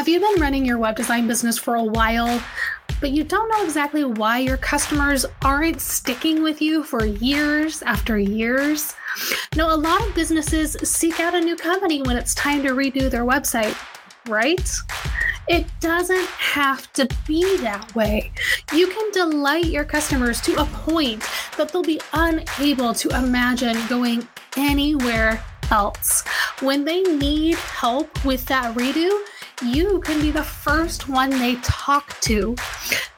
[0.00, 2.42] Have you been running your web design business for a while,
[3.02, 8.18] but you don't know exactly why your customers aren't sticking with you for years after
[8.18, 8.94] years?
[9.56, 13.10] Now, a lot of businesses seek out a new company when it's time to redo
[13.10, 13.76] their website,
[14.26, 14.66] right?
[15.48, 18.32] It doesn't have to be that way.
[18.72, 21.28] You can delight your customers to a point
[21.58, 24.26] that they'll be unable to imagine going
[24.56, 26.24] anywhere else.
[26.60, 29.10] When they need help with that redo,
[29.62, 32.56] you can be the first one they talk to.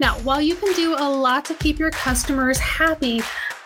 [0.01, 3.23] Now, while you can do a lot to keep your customers happy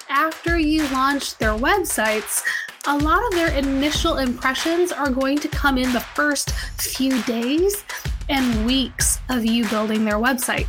[0.09, 2.45] after you launch their websites,
[2.86, 7.84] a lot of their initial impressions are going to come in the first few days
[8.28, 10.69] and weeks of you building their website.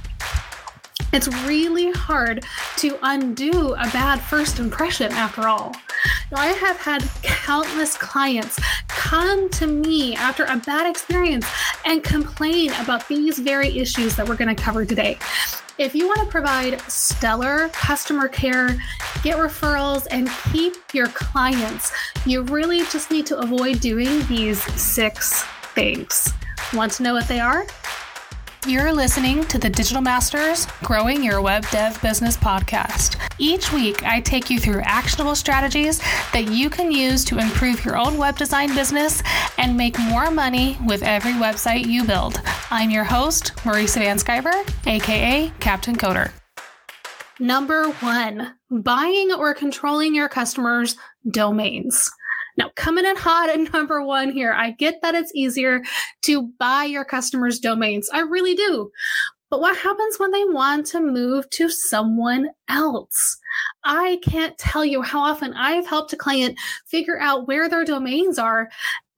[1.13, 2.43] It's really hard
[2.77, 5.75] to undo a bad first impression after all.
[6.33, 8.59] I have had countless clients
[8.89, 11.47] come to me after a bad experience
[11.85, 15.17] and complain about these very issues that we're going to cover today.
[15.77, 18.77] If you want to provide stellar customer care,
[19.23, 21.93] get referrals, and keep your clients,
[22.25, 25.43] you really just need to avoid doing these six
[25.75, 26.33] things.
[26.73, 27.65] Want to know what they are?
[28.67, 33.15] You're listening to the Digital Masters Growing Your Web Dev Business podcast.
[33.37, 35.99] Each week, I take you through actionable strategies
[36.33, 39.23] that you can use to improve your own web design business
[39.57, 42.41] and make more money with every website you build.
[42.69, 46.31] I'm your host, Marisa VanSkiver, aka Captain Coder.
[47.39, 50.97] Number one, buying or controlling your customers'
[51.31, 52.11] domains.
[52.57, 55.81] Now, coming in hot at number one here, I get that it's easier
[56.23, 58.09] to buy your customers' domains.
[58.11, 58.91] I really do.
[59.49, 63.37] But what happens when they want to move to someone else?
[63.85, 68.37] I can't tell you how often I've helped a client figure out where their domains
[68.37, 68.69] are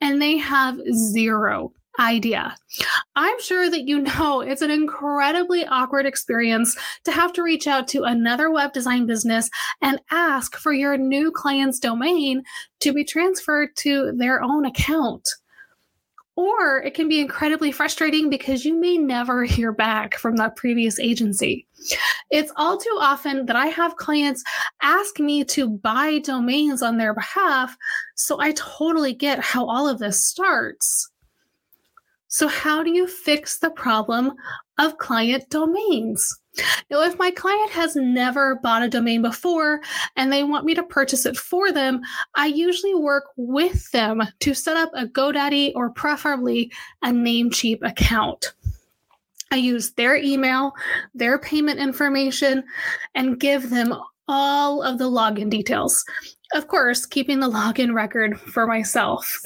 [0.01, 2.55] and they have zero idea.
[3.15, 7.87] I'm sure that you know it's an incredibly awkward experience to have to reach out
[7.89, 9.49] to another web design business
[9.81, 12.43] and ask for your new client's domain
[12.81, 15.27] to be transferred to their own account.
[16.36, 20.97] Or it can be incredibly frustrating because you may never hear back from that previous
[20.97, 21.67] agency.
[22.31, 24.41] It's all too often that I have clients
[24.81, 27.75] ask me to buy domains on their behalf,
[28.15, 31.11] so I totally get how all of this starts.
[32.31, 34.33] So, how do you fix the problem
[34.77, 36.39] of client domains?
[36.91, 39.81] Now, if my client has never bought a domain before
[40.15, 42.01] and they want me to purchase it for them,
[42.35, 48.53] I usually work with them to set up a GoDaddy or preferably a Namecheap account.
[49.51, 50.73] I use their email,
[51.15, 52.63] their payment information,
[53.15, 53.95] and give them
[54.27, 56.05] all of the login details.
[56.53, 59.41] Of course, keeping the login record for myself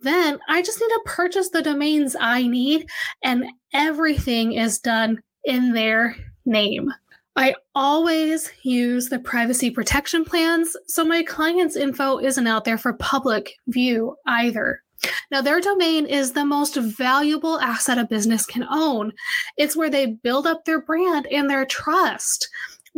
[0.00, 2.88] then I just need to purchase the domains I need,
[3.22, 6.92] and everything is done in their name.
[7.36, 12.94] I always use the privacy protection plans, so my client's info isn't out there for
[12.94, 14.82] public view either.
[15.30, 19.12] Now, their domain is the most valuable asset a business can own.
[19.56, 22.48] It's where they build up their brand and their trust.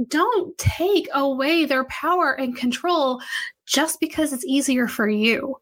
[0.08, 3.20] Don't take away their power and control
[3.66, 5.56] just because it's easier for you.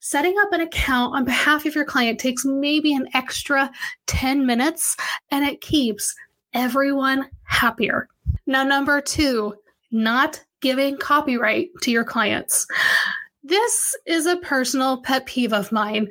[0.00, 3.70] Setting up an account on behalf of your client takes maybe an extra
[4.06, 4.96] 10 minutes
[5.30, 6.14] and it keeps
[6.54, 8.08] everyone happier.
[8.46, 9.54] Now, number two,
[9.90, 12.66] not giving copyright to your clients.
[13.42, 16.08] This is a personal pet peeve of mine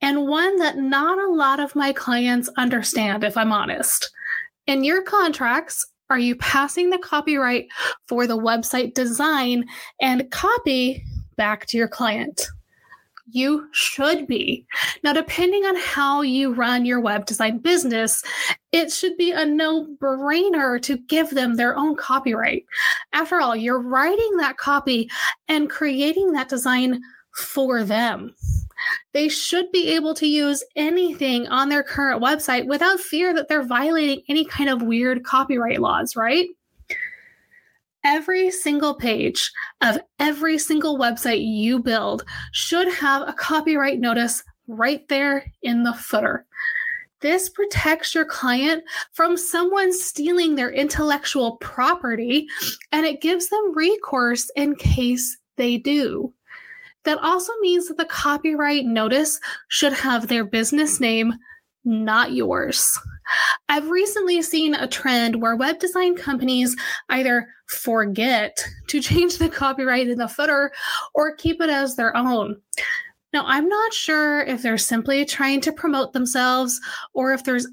[0.00, 4.10] and one that not a lot of my clients understand, if I'm honest.
[4.66, 7.68] In your contracts, are you passing the copyright
[8.06, 9.64] for the website design
[10.00, 11.04] and copy
[11.36, 12.48] back to your client?
[13.30, 14.66] You should be.
[15.02, 18.22] Now, depending on how you run your web design business,
[18.72, 22.64] it should be a no brainer to give them their own copyright.
[23.12, 25.10] After all, you're writing that copy
[25.48, 27.00] and creating that design
[27.34, 28.34] for them.
[29.12, 33.62] They should be able to use anything on their current website without fear that they're
[33.62, 36.48] violating any kind of weird copyright laws, right?
[38.04, 39.50] Every single page
[39.80, 45.94] of every single website you build should have a copyright notice right there in the
[45.94, 46.46] footer.
[47.20, 48.82] This protects your client
[49.12, 52.48] from someone stealing their intellectual property
[52.90, 56.34] and it gives them recourse in case they do.
[57.04, 61.34] That also means that the copyright notice should have their business name,
[61.84, 62.98] not yours.
[63.68, 66.76] I've recently seen a trend where web design companies
[67.08, 70.72] either forget to change the copyright in the footer
[71.14, 72.60] or keep it as their own.
[73.32, 76.78] Now, I'm not sure if they're simply trying to promote themselves
[77.14, 77.66] or if there's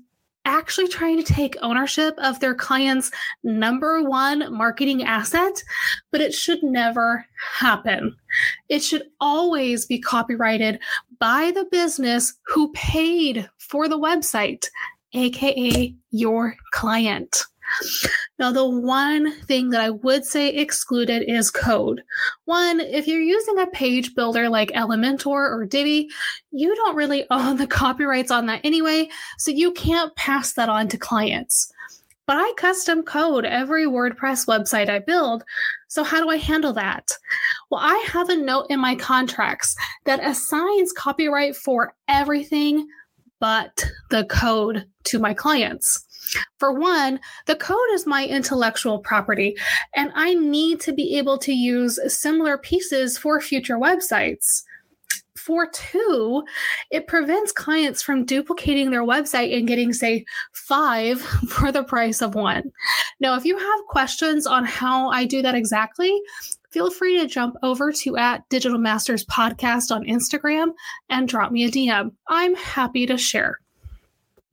[0.45, 3.11] actually trying to take ownership of their client's
[3.43, 5.63] number one marketing asset,
[6.11, 7.25] but it should never
[7.57, 8.15] happen.
[8.69, 10.79] It should always be copyrighted
[11.19, 14.67] by the business who paid for the website,
[15.13, 17.43] aka your client.
[18.37, 22.01] Now, the one thing that I would say excluded is code.
[22.45, 26.09] One, if you're using a page builder like Elementor or Divi,
[26.51, 30.87] you don't really own the copyrights on that anyway, so you can't pass that on
[30.89, 31.71] to clients.
[32.25, 35.43] But I custom code every WordPress website I build.
[35.87, 37.09] So, how do I handle that?
[37.71, 39.75] Well, I have a note in my contracts
[40.05, 42.87] that assigns copyright for everything
[43.39, 46.05] but the code to my clients.
[46.57, 49.55] For one, the code is my intellectual property,
[49.95, 54.63] and I need to be able to use similar pieces for future websites.
[55.35, 56.43] For two,
[56.91, 62.35] it prevents clients from duplicating their website and getting, say, five for the price of
[62.35, 62.71] one.
[63.19, 66.13] Now, if you have questions on how I do that exactly,
[66.71, 70.73] feel free to jump over to at Digital Masters Podcast on Instagram
[71.09, 72.11] and drop me a DM.
[72.27, 73.59] I'm happy to share.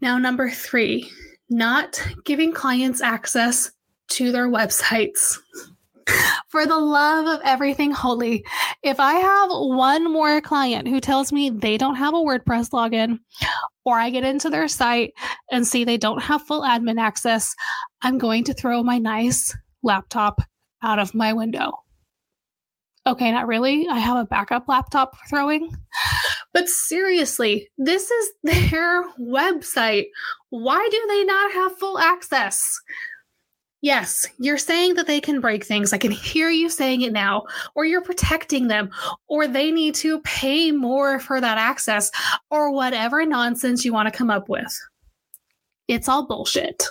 [0.01, 1.11] Now, number three,
[1.49, 3.71] not giving clients access
[4.09, 5.39] to their websites.
[6.49, 8.45] For the love of everything holy,
[8.83, 13.19] if I have one more client who tells me they don't have a WordPress login,
[13.85, 15.13] or I get into their site
[15.51, 17.55] and see they don't have full admin access,
[18.03, 20.41] I'm going to throw my nice laptop
[20.83, 21.73] out of my window.
[23.07, 23.87] Okay, not really.
[23.89, 25.71] I have a backup laptop for throwing.
[26.57, 30.07] But seriously, this is their website.
[30.49, 32.81] Why do they not have full access?
[33.83, 35.93] Yes, you're saying that they can break things.
[35.93, 37.45] I can hear you saying it now.
[37.75, 38.89] Or you're protecting them,
[39.29, 42.11] or they need to pay more for that access,
[42.51, 44.75] or whatever nonsense you want to come up with.
[45.89, 46.85] It's all bullshit.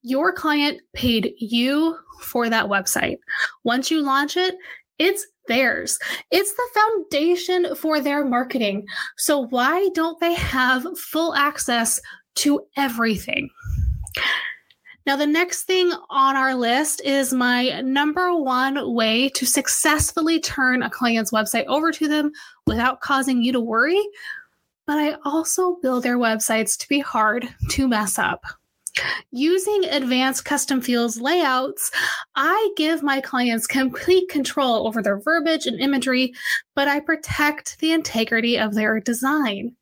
[0.00, 3.18] Your client paid you for that website.
[3.64, 4.54] Once you launch it,
[4.98, 5.98] it's theirs.
[6.30, 8.86] It's the foundation for their marketing.
[9.16, 12.00] So why don't they have full access
[12.36, 13.50] to everything?
[15.06, 20.82] Now, the next thing on our list is my number one way to successfully turn
[20.82, 22.30] a client's website over to them
[22.66, 24.02] without causing you to worry.
[24.86, 28.44] But I also build their websites to be hard to mess up.
[29.30, 31.90] Using advanced custom fields layouts,
[32.34, 36.32] I give my clients complete control over their verbiage and imagery,
[36.74, 39.74] but I protect the integrity of their design.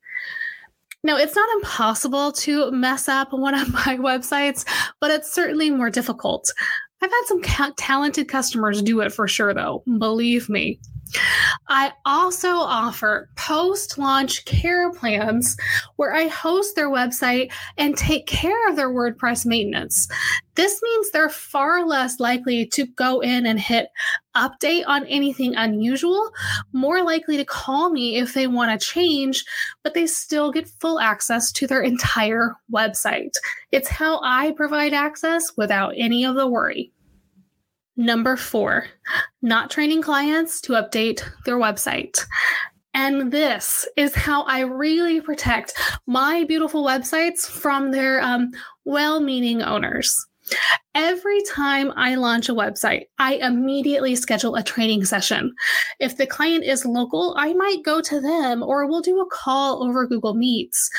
[1.03, 4.65] Now, it's not impossible to mess up one of my websites,
[4.99, 6.51] but it's certainly more difficult.
[7.01, 10.79] I've had some ca- talented customers do it for sure, though, believe me.
[11.69, 15.57] I also offer post launch care plans
[15.95, 20.07] where I host their website and take care of their WordPress maintenance.
[20.55, 23.89] This means they're far less likely to go in and hit
[24.35, 26.31] update on anything unusual,
[26.73, 29.43] more likely to call me if they want to change,
[29.83, 33.33] but they still get full access to their entire website.
[33.71, 36.91] It's how I provide access without any of the worry.
[37.97, 38.85] Number four,
[39.41, 42.23] not training clients to update their website.
[42.93, 45.73] And this is how I really protect
[46.05, 48.51] my beautiful websites from their um,
[48.85, 50.15] well meaning owners.
[50.93, 55.53] Every time I launch a website, I immediately schedule a training session.
[55.99, 59.83] If the client is local, I might go to them or we'll do a call
[59.83, 60.89] over Google Meets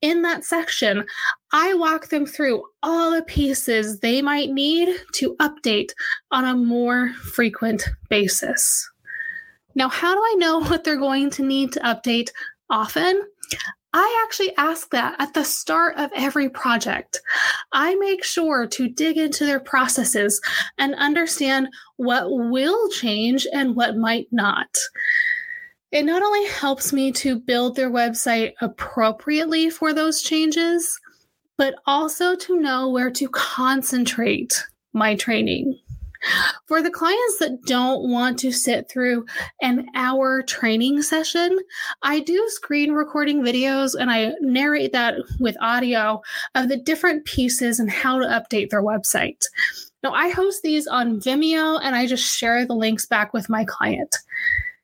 [0.00, 1.04] in that section,
[1.52, 5.90] I walk them through all the pieces they might need to update
[6.30, 8.88] on a more frequent basis.
[9.74, 12.30] Now, how do I know what they're going to need to update
[12.70, 13.22] often?
[13.94, 17.20] I actually ask that at the start of every project.
[17.72, 20.40] I make sure to dig into their processes
[20.76, 24.68] and understand what will change and what might not.
[25.90, 30.98] It not only helps me to build their website appropriately for those changes,
[31.56, 35.78] but also to know where to concentrate my training.
[36.66, 39.24] For the clients that don't want to sit through
[39.62, 41.56] an hour training session,
[42.02, 46.20] I do screen recording videos and I narrate that with audio
[46.54, 49.44] of the different pieces and how to update their website.
[50.02, 53.64] Now, I host these on Vimeo and I just share the links back with my
[53.64, 54.14] client.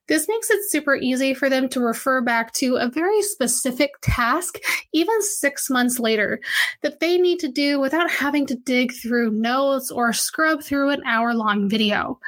[0.07, 4.59] This makes it super easy for them to refer back to a very specific task,
[4.93, 6.41] even six months later,
[6.83, 11.03] that they need to do without having to dig through notes or scrub through an
[11.07, 12.19] hour long video.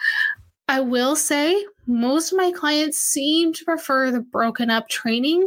[0.68, 5.46] I will say most of my clients seem to prefer the broken up training,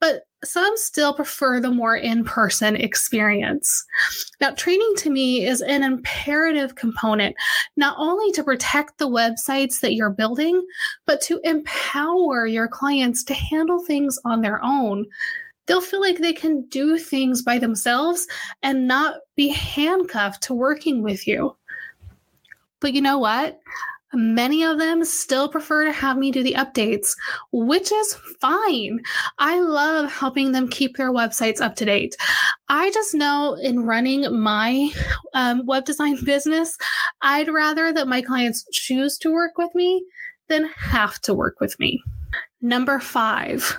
[0.00, 3.84] but some still prefer the more in person experience.
[4.40, 7.34] Now, training to me is an imperative component,
[7.76, 10.64] not only to protect the websites that you're building,
[11.06, 15.06] but to empower your clients to handle things on their own.
[15.66, 18.26] They'll feel like they can do things by themselves
[18.62, 21.56] and not be handcuffed to working with you.
[22.80, 23.60] But you know what?
[24.14, 27.08] Many of them still prefer to have me do the updates,
[27.52, 29.00] which is fine.
[29.38, 32.16] I love helping them keep their websites up to date.
[32.68, 34.90] I just know in running my
[35.34, 36.76] um, web design business,
[37.20, 40.04] I'd rather that my clients choose to work with me
[40.48, 42.02] than have to work with me.
[42.60, 43.78] Number five,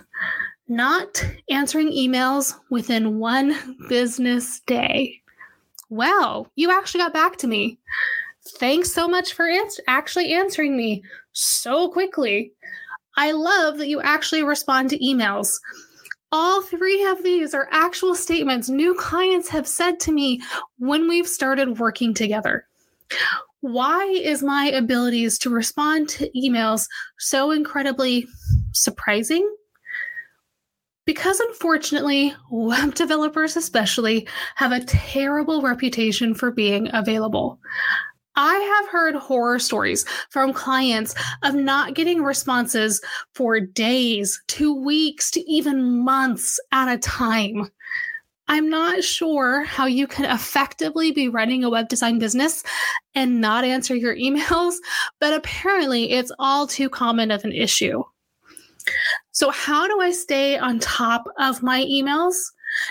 [0.67, 3.57] not answering emails within one
[3.89, 5.21] business day.
[5.89, 7.79] Well, you actually got back to me.
[8.47, 11.03] Thanks so much for ans- actually answering me
[11.33, 12.53] so quickly.
[13.17, 15.59] I love that you actually respond to emails.
[16.31, 20.41] All three of these are actual statements new clients have said to me
[20.77, 22.65] when we've started working together.
[23.61, 28.27] Why is my abilities to respond to emails so incredibly
[28.71, 29.49] surprising?
[31.05, 37.59] Because unfortunately, web developers especially have a terrible reputation for being available.
[38.41, 43.01] I have heard horror stories from clients of not getting responses
[43.35, 47.69] for days, to weeks, to even months at a time.
[48.47, 52.63] I'm not sure how you can effectively be running a web design business
[53.13, 54.75] and not answer your emails,
[55.19, 58.01] but apparently it's all too common of an issue.
[59.31, 62.35] So, how do I stay on top of my emails?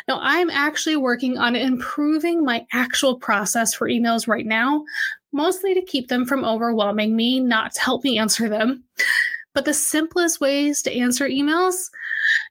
[0.07, 4.85] Now, I'm actually working on improving my actual process for emails right now
[5.33, 8.85] mostly to keep them from overwhelming me, not to help me answer them.
[9.55, 11.89] But the simplest ways to answer emails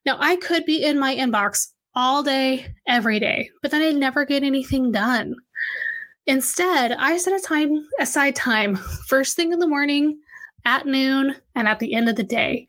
[0.05, 4.25] now, I could be in my inbox all day, every day, but then I'd never
[4.25, 5.36] get anything done.
[6.25, 8.75] Instead, I set a time aside time
[9.07, 10.19] first thing in the morning,
[10.65, 12.67] at noon, and at the end of the day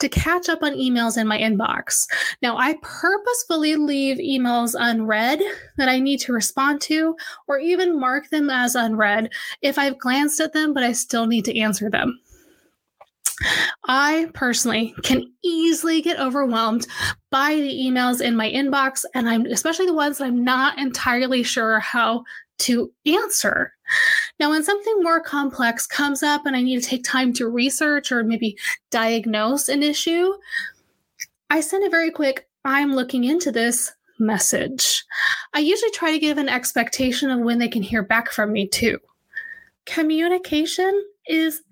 [0.00, 2.06] to catch up on emails in my inbox.
[2.42, 5.40] Now, I purposefully leave emails unread
[5.76, 7.16] that I need to respond to,
[7.46, 9.30] or even mark them as unread
[9.62, 12.18] if I've glanced at them, but I still need to answer them.
[13.86, 16.86] I personally can easily get overwhelmed
[17.30, 21.42] by the emails in my inbox, and I'm especially the ones that I'm not entirely
[21.42, 22.24] sure how
[22.60, 23.72] to answer.
[24.38, 28.12] Now, when something more complex comes up and I need to take time to research
[28.12, 28.56] or maybe
[28.90, 30.32] diagnose an issue,
[31.50, 35.04] I send a very quick, I'm looking into this message.
[35.54, 38.68] I usually try to give an expectation of when they can hear back from me
[38.68, 38.98] too.
[39.86, 41.62] Communication is,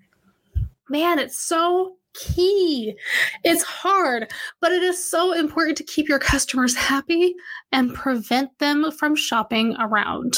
[0.89, 2.95] man, it's so key.
[3.43, 7.35] It's hard, but it is so important to keep your customers happy
[7.71, 10.37] and prevent them from shopping around.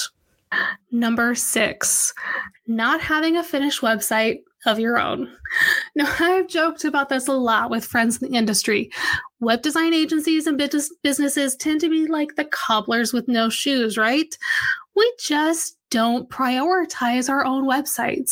[0.91, 2.13] Number six,
[2.67, 5.27] not having a finished website of your own.
[5.93, 8.89] Now, I've joked about this a lot with friends in the industry.
[9.41, 14.33] Web design agencies and businesses tend to be like the cobblers with no shoes, right?
[14.95, 18.31] We just don't prioritize our own websites.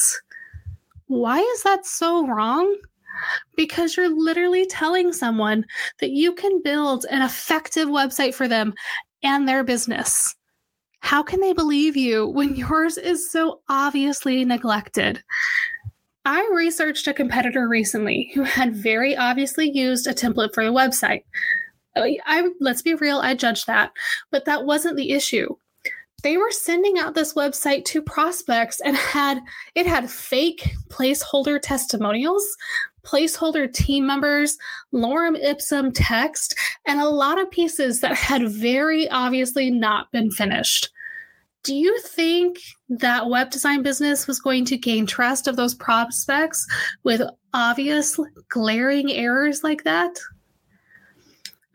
[1.07, 2.73] Why is that so wrong?
[3.57, 5.65] Because you're literally telling someone
[5.99, 8.73] that you can build an effective website for them
[9.21, 10.33] and their business.
[11.01, 15.23] How can they believe you when yours is so obviously neglected?
[16.25, 21.23] I researched a competitor recently who had very obviously used a template for the website.
[21.95, 23.91] I, let's be real, I judged that,
[24.31, 25.55] but that wasn't the issue.
[26.21, 29.39] They were sending out this website to prospects and had
[29.75, 32.45] it had fake placeholder testimonials
[33.09, 34.57] placeholder team members,
[34.93, 40.89] lorem ipsum text, and a lot of pieces that had very obviously not been finished.
[41.63, 42.57] Do you think
[42.89, 46.65] that web design business was going to gain trust of those prospects
[47.03, 47.21] with
[47.53, 50.17] obvious glaring errors like that?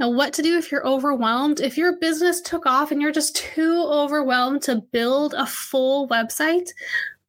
[0.01, 1.61] Now, what to do if you're overwhelmed?
[1.61, 6.69] If your business took off and you're just too overwhelmed to build a full website,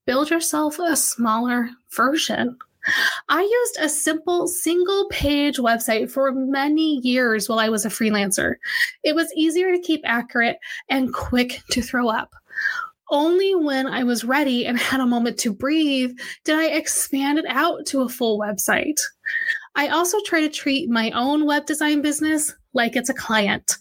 [0.06, 2.58] build yourself a smaller version.
[3.30, 8.56] I used a simple single page website for many years while I was a freelancer.
[9.04, 10.58] It was easier to keep accurate
[10.90, 12.34] and quick to throw up.
[13.12, 17.46] Only when I was ready and had a moment to breathe did I expand it
[17.48, 19.00] out to a full website.
[19.76, 23.78] I also try to treat my own web design business like it's a client.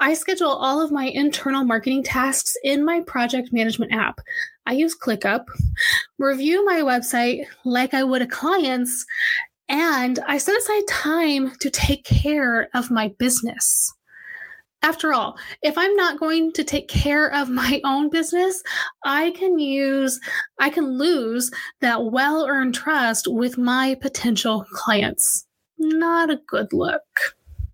[0.00, 4.20] I schedule all of my internal marketing tasks in my project management app.
[4.66, 5.44] I use ClickUp,
[6.18, 9.06] review my website like I would a client's,
[9.68, 13.92] and I set aside time to take care of my business.
[14.82, 18.62] After all, if I'm not going to take care of my own business,
[19.04, 20.20] I can use,
[20.60, 25.46] I can lose that well earned trust with my potential clients.
[25.78, 27.02] Not a good look.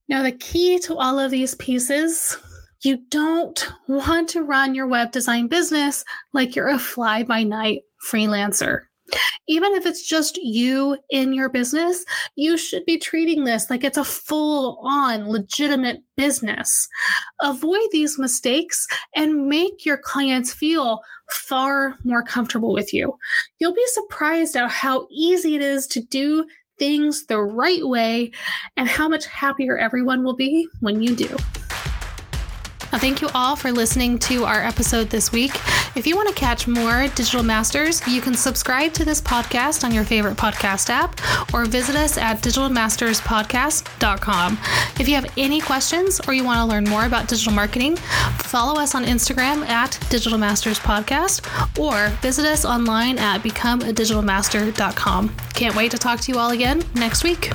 [0.09, 2.37] Now, the key to all of these pieces
[2.83, 7.83] you don't want to run your web design business like you're a fly by night
[8.11, 8.83] freelancer.
[9.47, 12.05] Even if it's just you in your business,
[12.37, 16.89] you should be treating this like it's a full on legitimate business.
[17.41, 23.17] Avoid these mistakes and make your clients feel far more comfortable with you.
[23.59, 26.47] You'll be surprised at how easy it is to do
[26.79, 28.33] things the right way
[28.77, 31.37] and how much happier everyone will be when you do.
[32.99, 35.53] Thank you all for listening to our episode this week.
[35.97, 39.93] If you want to catch more Digital Masters, you can subscribe to this podcast on
[39.93, 41.21] your favorite podcast app
[41.55, 44.59] or visit us at digitalmasterspodcast.com.
[45.01, 48.81] If you have any questions or you want to learn more about digital marketing, follow
[48.81, 51.43] us on Instagram at Digital Masters Podcast
[51.79, 55.35] or visit us online at becomeadigitalmaster.com.
[55.55, 57.51] Can't wait to talk to you all again next week.